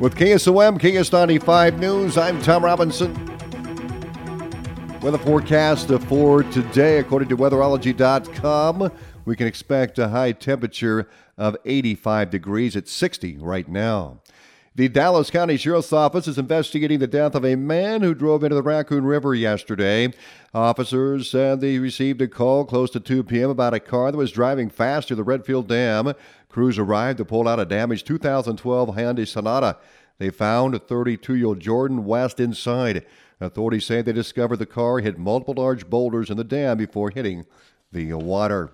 [0.00, 3.14] With KSOM, KS95 News, I'm Tom Robinson.
[5.00, 8.90] Weather forecast for today, according to weatherology.com,
[9.24, 14.20] we can expect a high temperature of 85 degrees at 60 right now.
[14.76, 18.56] The Dallas County Sheriff's Office is investigating the death of a man who drove into
[18.56, 20.12] the Raccoon River yesterday.
[20.52, 23.50] Officers said they received a call close to 2 p.m.
[23.50, 26.12] about a car that was driving fast to the Redfield Dam.
[26.48, 29.76] Crews arrived to pull out a damaged 2012 Hyundai Sonata.
[30.18, 33.06] They found 32 year old Jordan West inside.
[33.40, 37.46] Authorities say they discovered the car hit multiple large boulders in the dam before hitting
[37.92, 38.72] the water.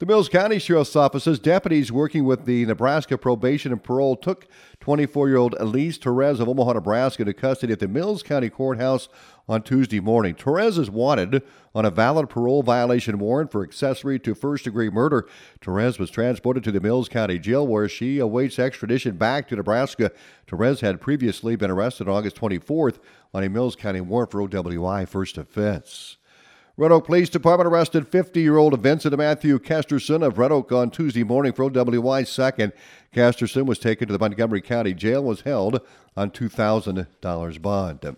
[0.00, 4.46] The Mills County Sheriff's Office's deputies working with the Nebraska Probation and Parole took
[4.80, 9.10] 24 year old Elise Torres of Omaha, Nebraska to custody at the Mills County Courthouse
[9.46, 10.34] on Tuesday morning.
[10.34, 11.42] Torres is wanted
[11.74, 15.28] on a valid parole violation warrant for accessory to first degree murder.
[15.60, 20.12] Torres was transported to the Mills County Jail where she awaits extradition back to Nebraska.
[20.46, 23.00] Torres had previously been arrested August 24th
[23.34, 26.16] on a Mills County warrant for OWI first offense.
[26.80, 30.90] Red Oak Police Department arrested 50 year old Vincent Matthew Kesterson of Red Oak on
[30.90, 32.72] Tuesday morning for OWI second.
[33.14, 35.82] Kesterson was taken to the Montgomery County Jail and was held
[36.16, 38.16] on $2,000 bond.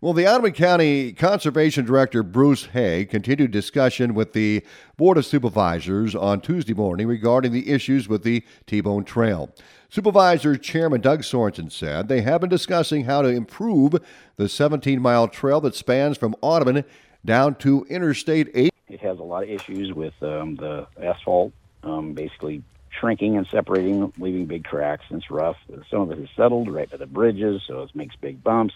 [0.00, 4.64] Well, the Audubon County Conservation Director Bruce Hay continued discussion with the
[4.96, 9.52] Board of Supervisors on Tuesday morning regarding the issues with the T Bone Trail.
[9.88, 13.96] Supervisor Chairman Doug Sorensen said they have been discussing how to improve
[14.36, 16.84] the 17 mile trail that spans from Audubon
[17.24, 18.72] down to Interstate 8.
[18.88, 24.12] It has a lot of issues with um, the asphalt um, basically shrinking and separating,
[24.18, 25.56] leaving big cracks, and it's rough.
[25.90, 28.74] Some of it is settled right by the bridges, so it makes big bumps.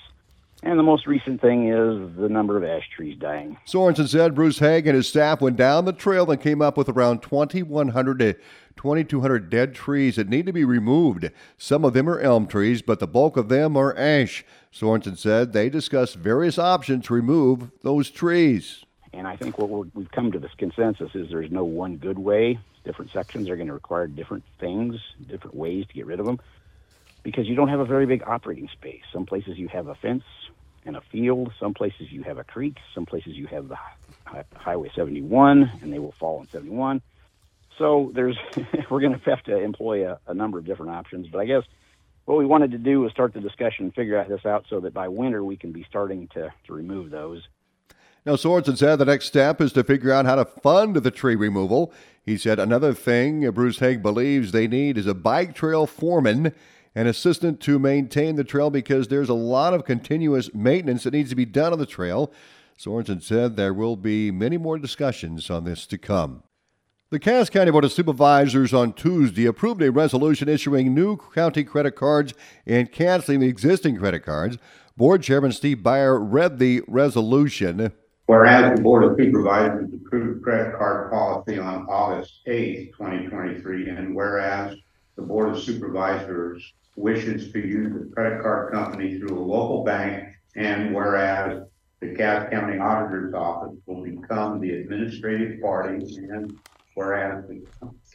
[0.67, 3.59] And the most recent thing is the number of ash trees dying.
[3.67, 6.89] Sorensen said Bruce Haig and his staff went down the trail and came up with
[6.89, 8.35] around 2,100 to
[8.77, 11.31] 2,200 dead trees that need to be removed.
[11.59, 14.43] Some of them are elm trees, but the bulk of them are ash.
[14.73, 18.87] Sorensen said they discussed various options to remove those trees.
[19.13, 22.19] And I think what we have come to this consensus is there's no one good
[22.19, 22.59] way.
[22.85, 24.97] Different sections are going to require different things,
[25.29, 26.41] different ways to get rid of them,
[27.23, 29.03] because you don't have a very big operating space.
[29.13, 30.25] Some places you have a fence
[30.85, 31.53] and a field.
[31.59, 32.77] Some places you have a creek.
[32.95, 33.77] Some places you have the
[34.57, 37.03] Highway 71, and they will fall on 71.
[37.79, 38.39] So there's
[38.91, 41.29] we're going to have to employ a, a number of different options.
[41.29, 41.65] But I guess
[42.25, 44.81] what we wanted to do was start the discussion and figure out this out so
[44.81, 47.43] that by winter we can be starting to, to remove those.
[48.27, 51.35] Now, Sorensen said the next step is to figure out how to fund the tree
[51.35, 51.93] removal.
[52.25, 56.55] He said another thing Bruce Haig believes they need is a bike trail foreman
[56.95, 61.31] an assistant to maintain the trail because there's a lot of continuous maintenance that needs
[61.31, 62.33] to be done on the trail.
[62.79, 66.43] Sorensen said there will be many more discussions on this to come.
[67.11, 71.95] The Cass County Board of Supervisors on Tuesday approved a resolution issuing new county credit
[71.95, 72.35] cards
[72.67, 74.59] and canceling the existing credit cards.
[74.97, 77.93] Board Chairman Steve Baier read the resolution.
[78.27, 84.75] Whereas the Board of Supervisors approved credit card policy on August 8, 2023, and whereas
[85.17, 90.29] the Board of Supervisors wishes to use the credit card company through a local bank,
[90.57, 91.63] and whereas
[92.01, 96.59] the Cass County Auditor's Office will become the administrative party, and
[96.95, 97.65] whereas the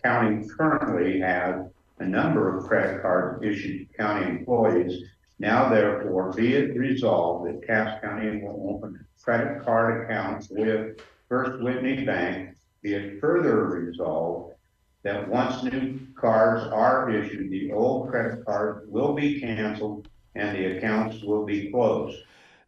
[0.04, 1.66] county currently has
[2.00, 5.04] a number of credit cards issued to county employees,
[5.40, 11.62] now therefore be it resolved that Cass County will open credit card accounts with First
[11.62, 12.56] Whitney Bank.
[12.82, 14.56] Be it further resolved
[15.04, 20.78] that once new cards are issued, the old credit cards will be canceled and the
[20.78, 22.18] accounts will be closed.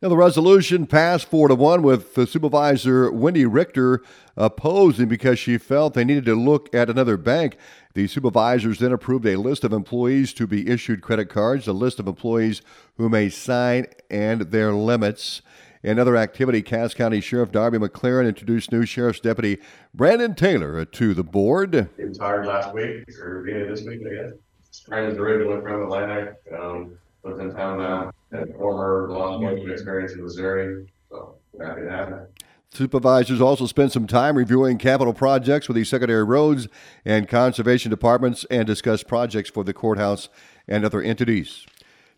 [0.02, 4.02] Now, the resolution passed 4 to 1 with supervisor Wendy Richter
[4.36, 7.56] opposing because she felt they needed to look at another bank.
[7.94, 12.00] The supervisors then approved a list of employees to be issued credit cards, a list
[12.00, 12.64] of employees
[12.98, 15.44] who may sign, and their limits.
[15.84, 19.58] In other activity, Cass County Sheriff Darby McLaren introduced new Sheriff's Deputy
[19.96, 21.90] Brandon Taylor to the board.
[21.98, 24.80] He retired last week, or beginning this week, I guess.
[24.88, 30.24] Brandon's originally from Atlantic, um, lives in town now, had former law enforcement experience in
[30.24, 32.28] Missouri, so happy to have him.
[32.74, 36.70] Supervisors also spent some time reviewing capital projects with the secondary roads
[37.04, 40.30] and conservation departments and discussed projects for the courthouse
[40.70, 41.66] and other entities.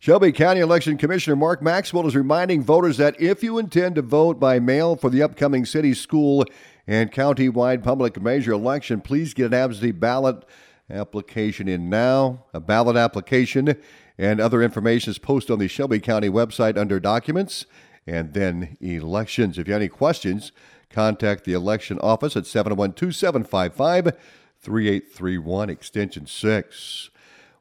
[0.04, 4.38] Shelby County Election Commissioner Mark Maxwell is reminding voters that if you intend to vote
[4.38, 6.44] by mail for the upcoming city, school,
[6.86, 10.44] and county-wide public measure election, please get an absentee ballot
[10.90, 12.44] application in now.
[12.54, 13.78] A ballot application
[14.18, 17.66] and other information is posted on the Shelby County website under Documents
[18.06, 19.58] and then Elections.
[19.58, 20.52] If you have any questions,
[20.90, 24.18] contact the election office at 712 755
[24.60, 27.10] 3831, extension 6.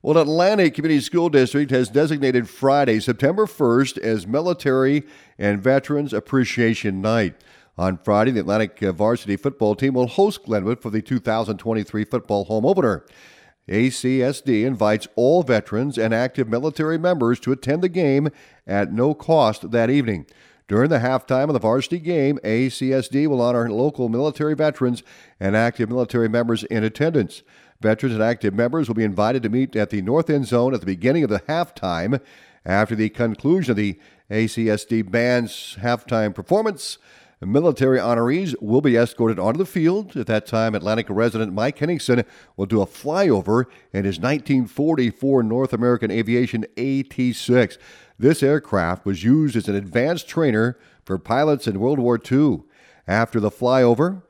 [0.04, 5.04] Well, Atlantic Community School District has designated Friday, September 1st, as Military
[5.38, 7.37] and Veterans Appreciation Night.
[7.78, 12.66] On Friday, the Atlantic varsity football team will host Glenwood for the 2023 football home
[12.66, 13.06] opener.
[13.69, 18.28] ACSD invites all veterans and active military members to attend the game
[18.66, 20.26] at no cost that evening.
[20.66, 25.04] During the halftime of the varsity game, ACSD will honor local military veterans
[25.38, 27.44] and active military members in attendance.
[27.82, 30.81] Veterans and active members will be invited to meet at the North End Zone at
[30.81, 32.20] the beginning of the halftime.
[32.64, 33.99] After the conclusion of the
[34.31, 36.99] ACSD band's halftime performance,
[37.40, 40.17] military honorees will be escorted onto the field.
[40.17, 42.25] At that time, Atlantic resident Mike Henningsen
[42.56, 47.78] will do a flyover in his 1944 North American Aviation AT 6.
[48.19, 52.62] This aircraft was used as an advanced trainer for pilots in World War II.
[53.08, 54.23] After the flyover,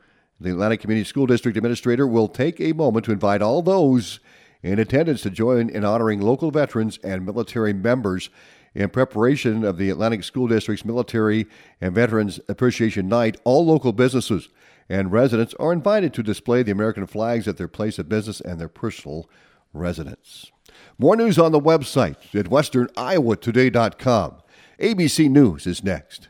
[0.43, 4.21] the Atlantic Community School District Administrator will take a moment to invite all those
[4.63, 8.31] in attendance to join in honoring local veterans and military members.
[8.75, 11.47] In preparation of the Atlantic School District's Military
[11.81, 14.49] and Veterans Appreciation Night, all local businesses
[14.89, 18.59] and residents are invited to display the American flags at their place of business and
[18.59, 19.29] their personal
[19.75, 20.51] residence.
[20.99, 24.37] More news on the website at westerniowatoday.com.
[24.79, 26.29] ABC News is next.